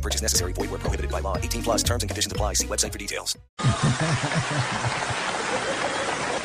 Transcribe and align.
Purchase 0.00 0.22
necessary. 0.22 0.52
Void 0.54 0.70
where 0.70 0.78
prohibited 0.78 1.10
by 1.10 1.20
law. 1.20 1.36
18 1.36 1.62
plus 1.62 1.82
terms 1.82 2.02
and 2.02 2.08
conditions 2.08 2.32
apply. 2.32 2.54
See 2.54 2.66
website 2.66 2.92
for 2.92 2.98
details. 2.98 3.36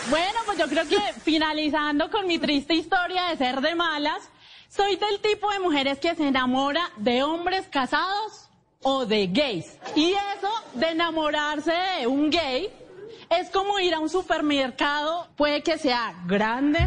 Bueno, 0.10 0.40
pues 0.46 0.60
yo 0.60 0.68
creo 0.68 0.88
que 0.88 1.00
finalizando 1.24 2.12
con 2.12 2.28
mi 2.28 2.38
triste 2.38 2.76
historia 2.76 3.24
de 3.30 3.38
ser 3.38 3.60
de 3.62 3.74
malas, 3.74 4.30
soy 4.70 4.98
del 4.98 5.20
tipo 5.20 5.50
de 5.52 5.60
mujeres 5.60 5.98
que 5.98 6.14
se 6.14 6.28
enamora 6.28 6.92
de 6.98 7.24
hombres 7.24 7.66
casados 7.72 8.50
o 8.84 9.08
de 9.08 9.28
gays. 9.28 9.78
Y 9.96 10.12
eso 10.12 10.50
de 10.76 10.92
enamorarse 10.92 11.74
de 12.00 12.08
un 12.08 12.30
gay 12.30 12.70
es 13.32 13.50
como 13.50 13.80
ir 13.80 13.96
a 13.96 14.00
un 14.00 14.10
supermercado, 14.10 15.28
puede 15.36 15.64
que 15.64 15.80
sea 15.80 16.14
grande, 16.28 16.80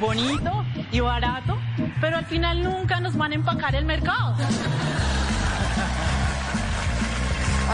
bonito 0.00 0.50
y 0.90 0.98
barato, 0.98 1.56
pero 2.00 2.16
al 2.16 2.26
final 2.26 2.62
nunca 2.62 2.98
nos 2.98 3.16
van 3.16 3.32
a 3.32 3.34
empacar 3.36 3.76
el 3.76 3.84
mercado. 3.84 4.34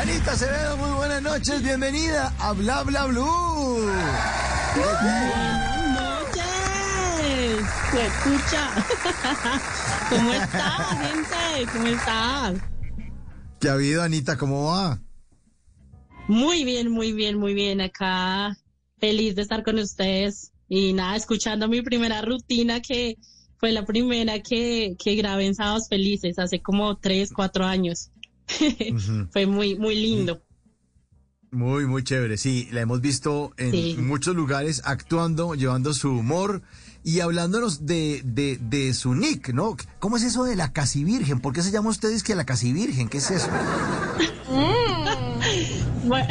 Anita 0.00 0.32
Acevedo, 0.32 0.78
muy 0.78 0.90
buenas 0.92 1.20
noches, 1.20 1.62
bienvenida 1.62 2.32
a 2.38 2.52
Bla 2.52 2.82
Bla 2.84 3.04
Blue. 3.04 3.84
Buenas 4.74 5.92
noches. 5.92 7.66
¿Se 7.90 8.06
escucha? 8.06 8.70
¿Cómo 10.08 10.32
estás, 10.32 10.88
gente? 10.88 11.70
¿Cómo 11.70 11.86
estás? 11.88 12.54
¿Qué 13.60 13.68
ha 13.68 13.72
habido, 13.74 14.02
Anita? 14.02 14.38
¿Cómo 14.38 14.68
va? 14.68 15.02
Muy 16.28 16.64
bien, 16.64 16.90
muy 16.90 17.12
bien, 17.12 17.36
muy 17.36 17.52
bien. 17.52 17.82
Acá 17.82 18.56
feliz 18.96 19.34
de 19.36 19.42
estar 19.42 19.62
con 19.62 19.78
ustedes. 19.78 20.52
Y 20.66 20.94
nada, 20.94 21.14
escuchando 21.14 21.68
mi 21.68 21.82
primera 21.82 22.22
rutina 22.22 22.80
que 22.80 23.18
fue 23.58 23.70
la 23.72 23.84
primera 23.84 24.38
que, 24.38 24.96
que 24.98 25.14
grabé 25.16 25.44
en 25.44 25.54
Sábados 25.54 25.88
Felices 25.90 26.38
hace 26.38 26.62
como 26.62 26.96
tres, 26.96 27.34
cuatro 27.34 27.66
años. 27.66 28.10
fue 29.32 29.46
muy, 29.46 29.76
muy 29.76 29.94
lindo. 29.94 30.42
Muy, 31.52 31.84
muy 31.86 32.04
chévere. 32.04 32.36
Sí, 32.38 32.68
la 32.70 32.80
hemos 32.82 33.00
visto 33.00 33.52
en 33.56 33.72
Sí. 33.72 33.96
muchos 33.98 34.36
lugares 34.36 34.82
actuando, 34.84 35.54
llevando 35.54 35.92
su 35.94 36.10
humor 36.10 36.62
y 37.02 37.20
hablándonos 37.20 37.86
de, 37.86 38.20
de, 38.24 38.58
de 38.60 38.94
su 38.94 39.14
nick, 39.14 39.48
¿no? 39.52 39.76
¿Cómo 39.98 40.16
es 40.16 40.22
eso 40.22 40.44
de 40.44 40.54
la 40.54 40.72
casi 40.72 41.02
virgen? 41.02 41.40
¿Por 41.40 41.52
qué 41.52 41.62
se 41.62 41.70
llama 41.72 41.90
ustedes 41.90 42.22
que 42.22 42.34
la 42.36 42.44
casi 42.44 42.72
virgen? 42.72 43.08
¿Qué 43.08 43.18
es 43.18 43.30
eso? 43.30 43.48
Bueno, 46.04 46.26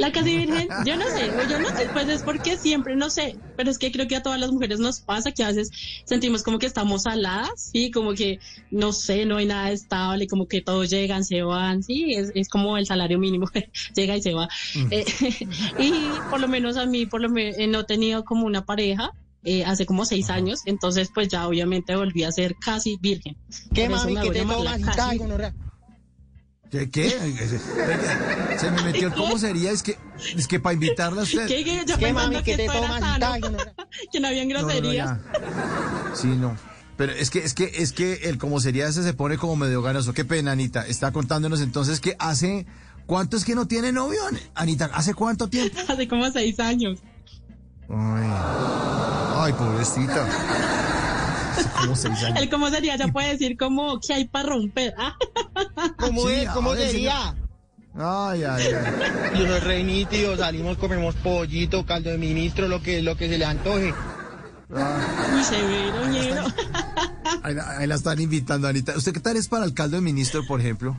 la 0.00 0.12
casi 0.12 0.36
virgen, 0.36 0.68
yo 0.86 0.96
no 0.96 1.04
sé, 1.14 1.30
yo 1.48 1.58
no 1.58 1.68
sé, 1.76 1.90
pues 1.92 2.08
es 2.08 2.22
porque 2.22 2.56
siempre, 2.56 2.96
no 2.96 3.10
sé, 3.10 3.34
pero 3.56 3.70
es 3.70 3.78
que 3.78 3.92
creo 3.92 4.08
que 4.08 4.16
a 4.16 4.22
todas 4.22 4.40
las 4.40 4.50
mujeres 4.50 4.80
nos 4.80 5.00
pasa 5.02 5.32
que 5.32 5.42
a 5.44 5.48
veces 5.48 5.70
sentimos 6.06 6.42
como 6.42 6.58
que 6.58 6.66
estamos 6.66 7.02
saladas, 7.02 7.50
sí, 7.72 7.90
como 7.90 8.14
que, 8.14 8.38
no 8.70 8.92
sé, 8.92 9.26
no 9.26 9.36
hay 9.36 9.46
nada 9.46 9.70
estable, 9.72 10.26
como 10.26 10.46
que 10.46 10.62
todos 10.62 10.90
llegan, 10.90 11.24
se 11.24 11.42
van, 11.42 11.82
sí, 11.82 12.14
es, 12.14 12.30
es 12.34 12.48
como 12.48 12.76
el 12.78 12.86
salario 12.86 13.18
mínimo, 13.18 13.46
llega 13.94 14.16
y 14.16 14.22
se 14.22 14.34
va. 14.34 14.48
Eh, 14.90 15.04
y 15.76 16.22
por 16.28 16.40
lo 16.40 16.48
menos 16.48 16.76
a 16.76 16.86
mí, 16.86 17.06
por 17.06 17.20
lo 17.20 17.28
menos, 17.30 17.56
no 17.68 17.80
he 17.80 17.84
tenido 17.84 18.24
como 18.24 18.46
una 18.46 18.64
pareja. 18.64 19.10
eh, 19.42 19.64
hace 19.64 19.86
como 19.86 20.04
seis 20.04 20.28
años, 20.30 20.60
entonces 20.66 21.10
pues 21.14 21.28
ya 21.28 21.46
obviamente 21.48 21.96
volví 21.96 22.24
a 22.24 22.32
ser 22.32 22.56
casi 22.58 22.98
virgen. 23.00 23.36
¿Qué 23.72 23.88
mami 23.88 24.18
que 24.18 24.30
te 24.30 24.44
¿Qué? 26.70 26.88
¿Qué? 26.88 27.10
Se 28.58 28.70
me 28.70 28.82
metió 28.82 29.08
el 29.08 29.14
cómo 29.14 29.38
sería, 29.38 29.72
es 29.72 29.82
que, 29.82 29.98
es 30.36 30.46
que 30.46 30.60
para 30.60 30.74
invitarla 30.74 31.22
a 31.22 31.24
usted. 31.24 31.46
¿Qué, 31.48 31.64
qué? 31.64 31.82
Yo 31.86 31.96
¿Qué 31.96 32.06
pensando 32.06 32.14
mami 32.32 32.36
que 32.44 32.52
que 32.52 32.56
te 32.56 32.66
tomas 32.66 33.00
sano, 33.00 33.58
que 34.12 34.20
no 34.20 34.28
habían 34.28 34.48
No, 34.48 34.54
no, 34.54 34.60
no, 34.62 34.68
groserías. 34.68 35.08
ya. 35.08 36.14
Sí, 36.14 36.28
no. 36.28 36.56
Pero 36.96 37.12
es 37.12 37.30
que, 37.30 37.38
es 37.40 37.54
que, 37.54 37.64
es 37.76 37.92
que 37.92 38.12
el 38.24 38.38
como 38.38 38.60
sería 38.60 38.86
ese 38.86 39.02
se 39.02 39.14
pone 39.14 39.36
como 39.38 39.56
medio 39.56 39.82
ganoso. 39.82 40.12
Qué 40.12 40.24
pena, 40.24 40.52
Anita. 40.52 40.86
Está 40.86 41.12
contándonos 41.12 41.60
entonces 41.62 41.98
que 41.98 42.14
hace, 42.18 42.66
¿cuánto 43.06 43.36
es 43.36 43.44
que 43.44 43.54
no 43.54 43.66
tiene 43.66 43.90
novio, 43.90 44.20
Anita? 44.54 44.90
¿Hace 44.92 45.14
cuánto 45.14 45.48
tiempo? 45.48 45.76
Hace 45.88 46.06
como 46.06 46.30
seis 46.30 46.60
años. 46.60 47.00
Ay, 47.88 48.30
ay, 49.38 49.52
pobrecita. 49.54 50.28
Como 51.80 51.96
seis 51.96 52.22
años. 52.24 52.38
El 52.40 52.50
cómo 52.50 52.68
sería, 52.70 52.96
ya 52.96 53.08
puede 53.08 53.28
decir 53.30 53.56
como 53.56 53.98
que 54.00 54.12
hay 54.14 54.24
para 54.28 54.48
romper. 54.50 54.94
Ah, 54.98 55.14
¿Cómo, 55.98 56.26
Sí, 56.28 56.34
es? 56.34 56.48
¿Cómo 56.50 56.70
a 56.70 56.74
ver, 56.74 56.90
sería? 56.90 57.34
Ay, 57.96 58.44
ay, 58.44 58.64
ay. 58.66 59.32
Yo 59.38 59.46
soy 59.48 59.60
re 59.60 59.82
nítido, 59.82 60.36
salimos, 60.36 60.76
comemos 60.78 61.14
pollito, 61.16 61.84
caldo 61.84 62.10
de 62.10 62.18
ministro, 62.18 62.68
lo 62.68 62.80
que, 62.82 63.02
lo 63.02 63.16
que 63.16 63.28
se 63.28 63.38
le 63.38 63.44
antoje. 63.44 63.92
Uy, 64.70 65.42
severo, 65.44 66.06
ñero. 66.08 66.44
Ahí, 67.42 67.54
la- 67.54 67.78
ahí 67.78 67.86
la 67.88 67.94
están 67.96 68.20
invitando, 68.20 68.68
Anita. 68.68 68.96
¿Usted 68.96 69.12
qué 69.12 69.20
tal 69.20 69.36
es 69.36 69.48
para 69.48 69.64
alcalde 69.64 69.96
de 69.96 70.02
ministro, 70.02 70.46
por 70.46 70.60
ejemplo? 70.60 70.96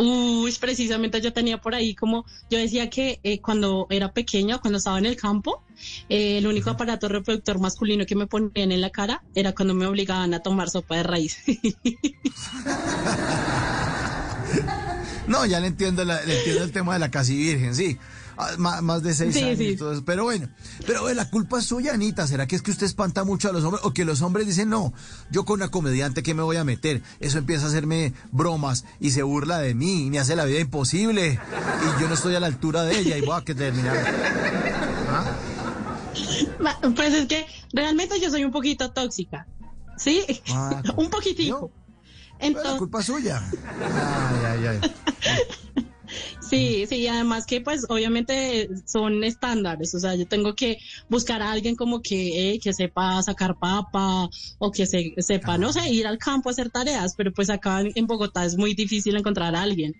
Uy, 0.00 0.52
precisamente 0.60 1.20
yo 1.20 1.32
tenía 1.32 1.58
por 1.58 1.74
ahí 1.74 1.92
como, 1.96 2.24
yo 2.48 2.56
decía 2.56 2.88
que 2.88 3.18
eh, 3.24 3.40
cuando 3.40 3.88
era 3.90 4.12
pequeña, 4.12 4.58
cuando 4.58 4.78
estaba 4.78 4.96
en 4.98 5.06
el 5.06 5.16
campo, 5.16 5.64
eh, 6.08 6.38
el 6.38 6.46
único 6.46 6.70
aparato 6.70 7.08
reproductor 7.08 7.58
masculino 7.58 8.06
que 8.06 8.14
me 8.14 8.28
ponían 8.28 8.70
en 8.70 8.80
la 8.80 8.90
cara 8.90 9.24
era 9.34 9.52
cuando 9.54 9.74
me 9.74 9.86
obligaban 9.86 10.32
a 10.34 10.38
tomar 10.40 10.70
sopa 10.70 10.96
de 10.98 11.02
raíz. 11.02 11.38
No, 15.26 15.44
ya 15.44 15.60
le 15.60 15.66
entiendo, 15.66 16.04
la- 16.06 16.24
le 16.24 16.38
entiendo 16.38 16.64
el 16.64 16.72
tema 16.72 16.94
de 16.94 17.00
la 17.00 17.10
casi 17.10 17.36
virgen, 17.36 17.74
sí. 17.74 17.98
Ma- 18.56 18.80
Más, 18.82 19.02
de 19.02 19.14
seis 19.14 19.34
Sí, 19.34 19.42
años. 19.42 19.58
sí. 19.58 19.64
y 19.70 19.76
todo 19.76 19.92
eso. 19.92 20.04
Pero 20.04 20.24
bueno, 20.24 20.48
pero 20.86 21.08
eh, 21.08 21.14
la 21.14 21.28
culpa 21.28 21.58
es 21.58 21.64
suya, 21.66 21.92
Anita. 21.94 22.26
¿Será 22.26 22.46
que 22.46 22.54
es 22.56 22.62
que 22.62 22.70
usted 22.70 22.86
espanta 22.86 23.24
mucho 23.24 23.48
a 23.48 23.52
los 23.52 23.64
hombres? 23.64 23.84
O 23.84 23.92
que 23.92 24.04
los 24.04 24.22
hombres 24.22 24.46
dicen, 24.46 24.68
no, 24.68 24.92
yo 25.30 25.44
con 25.44 25.54
una 25.60 25.70
comediante, 25.70 26.22
¿qué 26.22 26.34
me 26.34 26.42
voy 26.42 26.56
a 26.56 26.64
meter? 26.64 27.02
Eso 27.20 27.38
empieza 27.38 27.66
a 27.66 27.68
hacerme 27.68 28.12
bromas 28.30 28.84
y 29.00 29.10
se 29.10 29.22
burla 29.22 29.58
de 29.58 29.74
mí 29.74 30.06
y 30.06 30.10
me 30.10 30.18
hace 30.20 30.36
la 30.36 30.44
vida 30.44 30.60
imposible. 30.60 31.40
Y 31.98 32.00
yo 32.00 32.06
no 32.08 32.14
estoy 32.14 32.34
a 32.36 32.40
la 32.40 32.46
altura 32.46 32.84
de 32.84 32.98
ella 32.98 33.16
y 33.18 33.22
voy 33.22 33.36
a 33.36 33.44
que 33.44 33.54
terminar. 33.54 33.96
¿Ah? 35.10 35.24
Pues 36.94 37.14
es 37.14 37.26
que 37.26 37.46
realmente 37.72 38.20
yo 38.20 38.30
soy 38.30 38.44
un 38.44 38.52
poquito 38.52 38.90
tóxica. 38.92 39.46
¿Sí? 39.96 40.22
Ah, 40.52 40.80
un 40.96 41.10
poquitico. 41.10 41.70
Pero 41.70 41.82
la 42.40 42.46
Entonces, 42.46 42.78
culpa 42.78 43.00
es 43.00 43.06
suya. 43.06 43.42
Ay, 43.82 44.44
ay, 44.46 44.80
ay. 44.80 45.84
Sí, 46.48 46.86
sí, 46.88 46.96
y 46.96 47.06
además 47.08 47.44
que 47.46 47.60
pues 47.60 47.84
obviamente 47.88 48.68
son 48.86 49.22
estándares, 49.24 49.94
o 49.94 50.00
sea, 50.00 50.14
yo 50.14 50.26
tengo 50.26 50.54
que 50.54 50.78
buscar 51.08 51.42
a 51.42 51.50
alguien 51.52 51.74
como 51.76 52.00
que, 52.00 52.54
eh, 52.54 52.60
que 52.60 52.72
sepa 52.72 53.22
sacar 53.22 53.56
papa 53.58 54.28
o 54.58 54.70
que 54.72 54.86
se, 54.86 55.14
sepa, 55.18 55.58
no 55.58 55.72
sé, 55.72 55.88
ir 55.90 56.06
al 56.06 56.18
campo 56.18 56.48
a 56.48 56.52
hacer 56.52 56.70
tareas, 56.70 57.14
pero 57.16 57.32
pues 57.32 57.50
acá 57.50 57.80
en 57.80 57.92
en 57.94 58.06
Bogotá 58.06 58.44
es 58.44 58.56
muy 58.56 58.74
difícil 58.74 59.16
encontrar 59.16 59.54
a 59.54 59.62
alguien. 59.62 59.94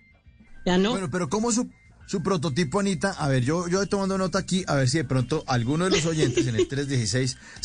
Ya 0.65 0.77
no. 0.77 0.91
Bueno, 0.91 1.09
pero 1.11 1.29
¿cómo 1.29 1.51
su, 1.51 1.69
su 2.05 2.21
prototipo, 2.21 2.79
Anita? 2.79 3.11
A 3.11 3.27
ver, 3.27 3.43
yo, 3.43 3.67
yo 3.67 3.81
estoy 3.81 3.89
tomando 3.89 4.17
nota 4.17 4.39
aquí, 4.39 4.63
a 4.67 4.75
ver 4.75 4.89
si 4.89 4.97
de 4.97 5.03
pronto 5.05 5.43
alguno 5.47 5.85
de 5.85 5.91
los 5.91 6.05
oyentes 6.05 6.47
en 6.47 6.55
el 6.55 6.67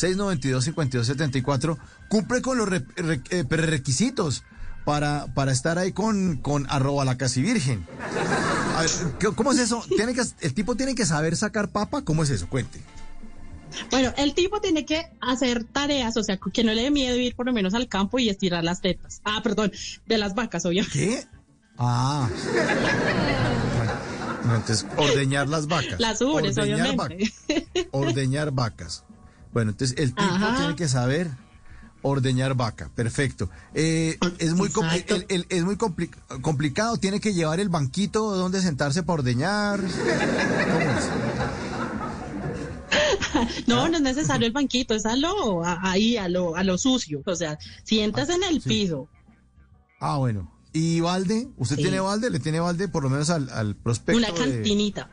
316-692-5274 0.55 1.79
cumple 2.09 2.43
con 2.43 2.59
los 2.59 2.69
re- 2.69 2.85
re- 2.97 3.23
eh, 3.31 3.45
prerequisitos 3.45 4.45
para, 4.85 5.27
para 5.35 5.53
estar 5.53 5.79
ahí 5.79 5.93
con, 5.93 6.37
con 6.39 6.67
arroba 6.71 7.05
la 7.05 7.17
casi 7.17 7.43
virgen. 7.43 7.87
A 8.77 8.81
ver, 8.83 8.91
¿qué- 9.19 9.29
¿cómo 9.35 9.53
es 9.53 9.59
eso? 9.59 9.85
¿Tiene 9.97 10.15
que, 10.15 10.23
¿El 10.41 10.55
tipo 10.55 10.75
tiene 10.77 10.95
que 10.95 11.07
saber 11.07 11.37
sacar 11.37 11.71
papa? 11.71 12.03
¿Cómo 12.03 12.23
es 12.23 12.31
eso? 12.31 12.49
Cuente. 12.49 12.81
Bueno, 13.91 14.13
el 14.17 14.35
tipo 14.35 14.61
tiene 14.61 14.85
que 14.87 15.11
hacer 15.21 15.65
tareas, 15.65 16.17
o 16.17 16.23
sea, 16.23 16.39
que 16.53 16.63
no 16.63 16.73
le 16.73 16.83
dé 16.83 16.91
miedo 16.93 17.17
ir 17.17 17.35
por 17.35 17.47
lo 17.47 17.53
menos 17.53 17.75
al 17.75 17.89
campo 17.89 18.19
y 18.21 18.29
estirar 18.29 18.63
las 18.63 18.81
tetas. 18.81 19.21
Ah, 19.25 19.41
perdón, 19.43 19.73
de 20.07 20.19
las 20.19 20.35
vacas, 20.35 20.65
obviamente. 20.65 20.97
¿Qué? 20.99 21.27
Ah. 21.77 22.29
Bueno, 24.43 24.57
entonces, 24.57 24.87
ordeñar 24.97 25.49
las 25.49 25.67
vacas. 25.67 25.99
Las 25.99 26.21
ubres, 26.21 26.57
Ordeñar 26.59 26.91
obviamente. 26.91 27.33
ordeñar 27.91 28.51
vacas. 28.53 29.05
Bueno, 29.53 29.71
entonces 29.73 29.97
el 29.99 30.11
tipo 30.11 30.23
Ajá. 30.23 30.57
tiene 30.59 30.77
que 30.77 30.87
saber 30.89 31.31
ordeñar 32.05 32.55
vaca. 32.55 32.91
Perfecto. 32.95 33.51
Eh, 33.75 34.19
es 34.39 34.53
muy, 34.55 34.71
el- 35.09 35.27
el- 35.29 35.47
es 35.49 35.65
muy 35.65 35.77
compli- 35.77 36.11
complicado. 36.43 36.97
Tiene 36.99 37.19
que 37.21 37.33
llevar 37.35 37.59
el 37.61 37.69
banquito 37.71 38.37
donde 38.37 38.61
sentarse 38.61 39.03
para 39.03 39.21
ordeñar. 39.21 39.81
¿Cómo 39.81 40.81
es? 40.81 41.09
No, 43.67 43.89
no 43.89 43.97
es 43.97 44.03
necesario 44.03 44.47
el 44.47 44.53
banquito, 44.53 44.95
es 44.95 45.05
a 45.07 45.17
lo, 45.17 45.65
a- 45.65 45.81
ahí, 45.91 46.17
a 46.17 46.29
lo, 46.29 46.55
a 46.57 46.63
lo 46.63 46.79
sucio. 46.79 47.23
O 47.27 47.35
sea, 47.35 47.59
sientas 47.83 48.29
en 48.29 48.43
el 48.45 48.61
piso. 48.61 49.09
Ah, 49.99 50.19
bueno. 50.19 50.53
¿Y 50.73 51.01
balde? 51.01 51.49
¿Usted 51.57 51.77
Sí. 51.77 51.83
tiene 51.83 52.01
balde? 52.01 52.31
¿Le 52.31 52.39
tiene 52.41 52.61
balde 52.61 52.87
por 52.89 53.03
lo 53.03 53.11
menos 53.11 53.31
al, 53.31 53.49
al 53.51 53.75
prospecto? 53.77 54.19
Una 54.19 54.31
de- 54.31 54.35
cantinita. 54.35 55.11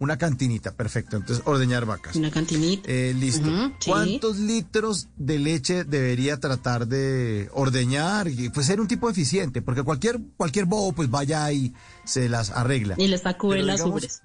Una 0.00 0.16
cantinita, 0.16 0.72
perfecto. 0.72 1.16
Entonces, 1.16 1.44
ordeñar 1.44 1.84
vacas. 1.84 2.14
Una 2.14 2.30
cantinita. 2.30 2.88
Eh, 2.88 3.14
listo. 3.18 3.48
Sí. 3.80 3.90
¿Cuántos 3.90 4.38
litros 4.38 5.08
de 5.16 5.38
leche 5.38 5.84
debería 5.84 6.38
tratar 6.38 6.86
de 6.86 7.48
ordeñar? 7.52 8.28
Y 8.28 8.48
pues 8.50 8.66
ser 8.66 8.80
un 8.80 8.86
tipo 8.86 9.10
eficiente, 9.10 9.60
porque 9.60 9.82
cualquier, 9.82 10.20
cualquier 10.36 10.66
bobo 10.66 10.92
pues 10.92 11.10
vaya 11.10 11.50
y 11.50 11.74
se 12.04 12.28
las 12.28 12.50
arregla. 12.50 12.94
Y 12.96 13.08
le 13.08 13.18
sacude 13.18 13.62
las 13.62 13.80
ubres. 13.80 14.22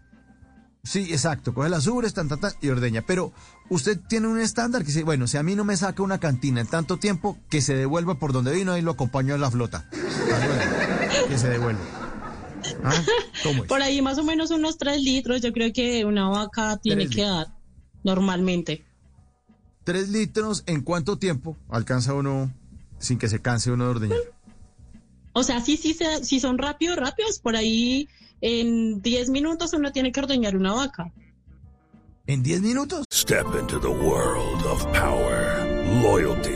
Sí, 0.84 1.08
exacto. 1.12 1.54
Coge 1.54 1.70
las 1.70 1.88
ubres, 1.88 2.14
tan, 2.14 2.28
tan, 2.28 2.40
tan, 2.42 2.52
y 2.62 2.68
ordeña. 2.68 3.04
Pero 3.08 3.32
usted 3.70 3.98
tiene 4.08 4.28
un 4.28 4.40
estándar 4.40 4.82
que 4.82 4.88
dice, 4.88 5.04
bueno, 5.04 5.28
si 5.28 5.38
a 5.38 5.44
mí 5.44 5.56
no 5.56 5.64
me 5.64 5.78
saca 5.78 6.04
una 6.04 6.20
cantina 6.20 6.62
en 6.62 6.68
tanto 6.68 6.98
tiempo, 6.98 7.38
que 7.50 7.62
se 7.62 7.74
devuelva 7.74 8.20
por 8.20 8.34
donde 8.34 8.52
vino 8.52 8.78
y 8.78 8.82
lo 8.82 8.92
acompaño 8.92 9.34
a 9.34 9.38
la 9.38 9.50
flota. 9.50 9.90
Que 11.30 11.38
se 11.38 11.50
devuelva. 11.50 12.03
¿Ah? 12.84 13.04
¿Cómo 13.44 13.64
es? 13.64 13.70
Por 13.70 13.82
ahí 13.82 14.02
más 14.02 14.18
o 14.18 14.24
menos 14.24 14.52
unos 14.52 14.78
3 14.78 15.02
litros, 15.02 15.42
yo 15.42 15.52
creo 15.54 15.72
que 15.74 16.06
una 16.06 16.30
vaca 16.30 16.78
tiene 16.78 17.08
que 17.10 17.24
dar 17.24 17.48
normalmente. 18.04 18.84
Tres 19.84 20.10
litros, 20.10 20.64
¿en 20.66 20.82
cuánto 20.82 21.18
tiempo 21.18 21.58
alcanza 21.70 22.14
uno 22.14 22.52
sin 23.00 23.18
que 23.18 23.28
se 23.28 23.42
canse 23.42 23.72
uno 23.72 23.86
de 23.86 23.90
ordeñar? 23.92 24.18
O 25.34 25.44
sea, 25.44 25.60
sí, 25.62 25.78
sí, 25.78 25.94
se- 25.94 26.24
sí 26.24 26.40
son 26.40 26.58
rápidos, 26.58 26.96
rápidos. 26.98 27.40
Por 27.40 27.56
ahí 27.56 28.08
en 28.40 29.02
10 29.02 29.30
minutos 29.30 29.74
uno 29.74 29.92
tiene 29.92 30.12
que 30.12 30.20
ordeñar 30.22 30.56
una 30.56 30.74
vaca. 30.74 31.12
¿En 32.28 32.42
10 32.44 32.62
minutos? 32.62 33.06
Step 33.12 33.46
into 33.60 33.80
the 33.82 33.88
world 33.88 34.64
of 34.66 34.86
power, 34.94 35.66
loyalty, 36.02 36.56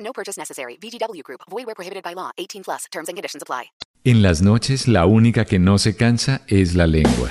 No 0.00 0.12
purchase 0.12 0.36
necessary. 0.36 0.76
VGW 0.82 1.22
Group. 1.22 1.40
Void 1.50 1.66
where 1.66 1.76
prohibited 1.76 2.02
by 2.02 2.14
law. 2.14 2.32
18 2.36 2.64
plus. 2.64 2.84
Terms 2.90 3.08
and 3.08 3.16
conditions 3.16 3.42
apply. 3.42 3.70
En 4.04 4.22
las 4.22 4.40
noches 4.40 4.88
la 4.88 5.04
única 5.04 5.44
que 5.44 5.58
no 5.58 5.78
se 5.78 5.94
cansa 5.94 6.40
es 6.48 6.74
la 6.74 6.86
lengua. 6.86 7.30